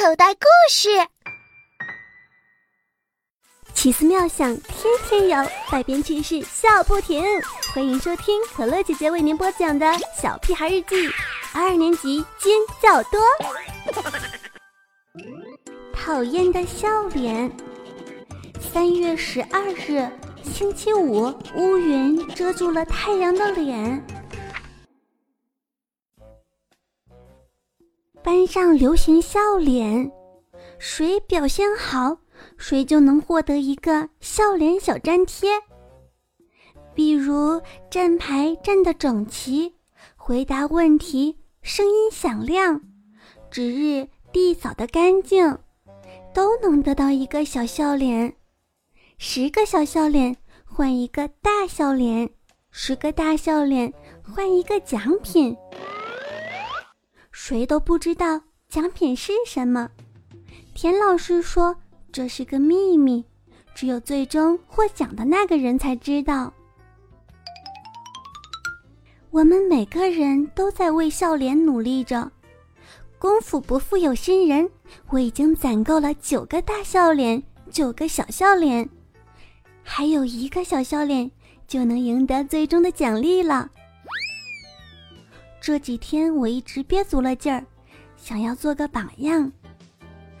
[0.00, 0.88] 口袋故事。
[3.74, 7.22] 奇思妙想天天有，百变趣事笑不停。
[7.74, 9.84] 欢迎收听可乐姐姐为您播讲的
[10.18, 11.06] 《小屁孩日记》
[11.52, 12.50] 二年级尖
[12.80, 13.20] 叫多。
[15.92, 17.54] 讨厌的笑脸。
[18.72, 20.08] 三月十二日，
[20.42, 24.02] 星期五，乌云遮住了太阳的脸。
[28.22, 30.10] 班上流行笑脸，
[30.78, 32.18] 谁表现好，
[32.58, 35.50] 谁就能获得一个笑脸小粘贴。
[36.94, 37.60] 比如
[37.90, 39.74] 站牌站得整齐，
[40.16, 42.82] 回答问题声音响亮，
[43.50, 45.58] 值日地扫得干净，
[46.34, 48.34] 都能得到一个小笑脸。
[49.16, 52.30] 十个小笑脸换一个大笑脸，
[52.70, 55.56] 十个大笑脸换一个奖品。
[57.42, 59.88] 谁都不知道奖品是什么。
[60.74, 61.74] 田老师说
[62.12, 63.24] 这是个秘密，
[63.74, 66.52] 只有最终获奖的那个人才知道。
[69.30, 72.30] 我们每个人都在为笑脸努力着。
[73.18, 74.70] 功夫不负有心人，
[75.08, 78.86] 我已经攒够了九个大笑脸，九个小笑脸，
[79.82, 81.30] 还有一个小笑脸
[81.66, 83.70] 就能赢得最终的奖励了。
[85.60, 87.64] 这几天我一直憋足了劲儿，
[88.16, 89.50] 想要做个榜样。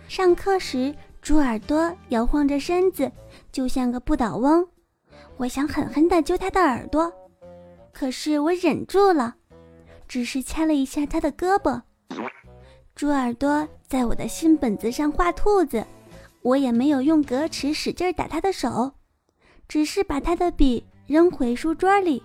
[0.08, 3.10] 上课时，猪耳朵摇晃着身子，
[3.52, 4.66] 就像个不倒翁。
[5.36, 7.12] 我想狠狠地揪他的耳朵，
[7.92, 9.36] 可是我忍住了，
[10.08, 11.80] 只是掐了一下他的胳膊。
[12.94, 15.86] 猪耳朵在我的新本子上画兔子，
[16.42, 18.92] 我也没有用格尺使劲打他的手，
[19.68, 22.22] 只是把他的笔扔回书桌里。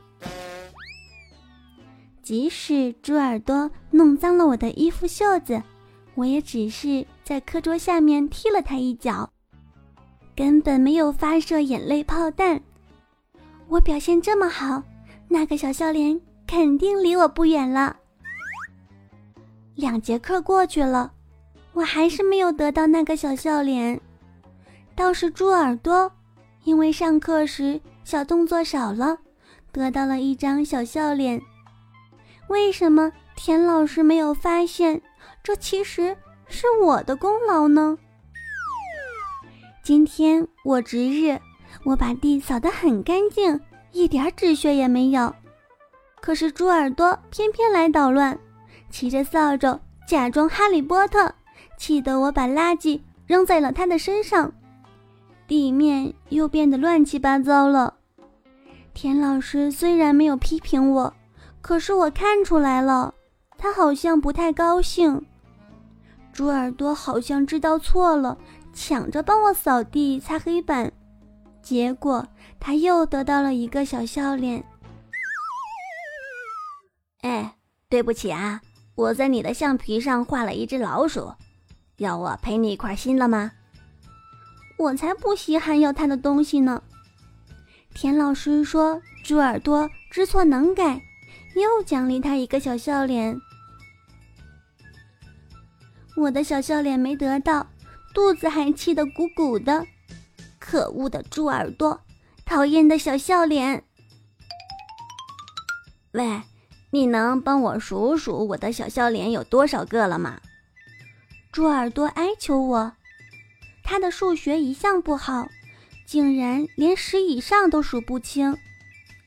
[2.25, 5.61] 即使猪耳朵弄脏了我的衣服袖子，
[6.15, 9.29] 我也只是在课桌下面踢了他一脚，
[10.35, 12.59] 根本没有发射眼泪炮弹。
[13.67, 14.81] 我表现这么好，
[15.27, 17.95] 那个小笑脸肯定离我不远了。
[19.75, 21.13] 两节课过去了，
[21.73, 24.01] 我还是没有得到那个小笑脸。
[24.95, 26.11] 倒是猪耳朵，
[26.63, 29.15] 因为上课时小动作少了，
[29.71, 31.39] 得到了一张小笑脸。
[32.47, 35.01] 为什么田老师没有发现？
[35.43, 36.15] 这其实
[36.47, 37.97] 是我的功劳呢。
[39.83, 41.39] 今天我值日，
[41.83, 43.59] 我把地扫得很干净，
[43.91, 45.33] 一点纸屑也没有。
[46.21, 48.37] 可是猪耳朵偏偏来捣乱，
[48.89, 51.33] 骑着扫帚假装哈利波特，
[51.77, 54.51] 气得我把垃圾扔在了他的身上，
[55.47, 57.93] 地面又变得乱七八糟了。
[58.93, 61.13] 田老师虽然没有批评我。
[61.65, 63.11] 可是我看出来了，
[63.57, 65.25] 他好像不太高兴。
[66.31, 68.37] 猪耳朵好像知道错了，
[68.71, 70.93] 抢着帮我扫地、擦黑板，
[71.63, 72.27] 结果
[72.59, 74.63] 他又得到了一个小笑脸。
[77.21, 77.55] 哎，
[77.89, 78.61] 对不起啊，
[78.93, 81.33] 我在你的橡皮上画了一只老鼠，
[81.97, 83.51] 要我赔你一块心了吗？
[84.77, 86.83] 我才不稀罕要他的东西呢。
[87.95, 91.01] 田老师说，猪耳朵知错能改。
[91.55, 93.39] 又奖励他一个小笑脸，
[96.17, 97.65] 我的小笑脸没得到，
[98.13, 99.85] 肚子还气得鼓鼓的。
[100.59, 102.01] 可恶的猪耳朵，
[102.45, 103.85] 讨厌的小笑脸。
[106.11, 106.41] 喂，
[106.91, 110.41] 你能帮我数数我的小笑脸有多少个了吗？
[111.51, 112.93] 猪耳朵哀求我，
[113.83, 115.47] 他的数学一向不好，
[116.05, 118.57] 竟然连十以上都数不清，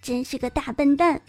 [0.02, 1.22] 真是个大笨蛋。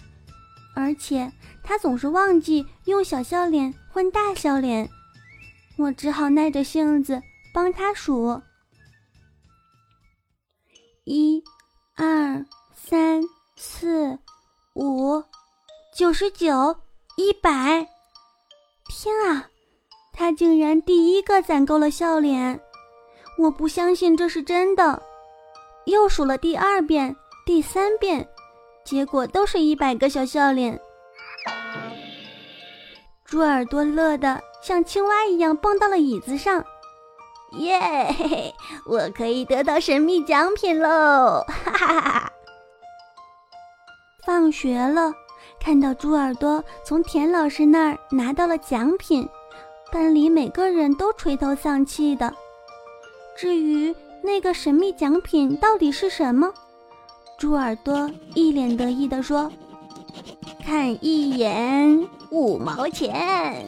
[0.79, 1.29] 而且
[1.61, 4.89] 他总是忘记用小笑脸换大笑脸，
[5.77, 7.21] 我只好耐着性子
[7.53, 8.41] 帮他数：
[11.03, 11.43] 一、
[11.97, 13.21] 二、三、
[13.57, 14.17] 四、
[14.73, 15.21] 五、
[15.93, 16.77] 九十九、
[17.17, 17.85] 一百。
[18.87, 19.49] 天啊，
[20.13, 22.59] 他竟然第一个攒够了笑脸！
[23.37, 25.03] 我不相信这是真的。
[25.85, 27.15] 又数了第二遍、
[27.45, 28.29] 第三遍。
[28.89, 30.81] 结果都是一百个小笑脸，
[33.23, 36.65] 猪耳朵乐得像青蛙一样蹦到了椅子上，
[37.51, 38.55] 耶嘿嘿！
[38.87, 41.45] 我可以得到神秘奖品喽！
[41.47, 42.31] 哈哈哈哈！
[44.25, 45.13] 放学了，
[45.59, 49.29] 看到猪耳朵从田老师那儿拿到了奖品，
[49.91, 52.33] 班里每个人都垂头丧气的。
[53.37, 56.51] 至于那个神秘奖品到底是什么？
[57.39, 59.49] 猪耳朵一脸得意地说
[60.61, 63.65] ：“看一眼，五毛钱。”。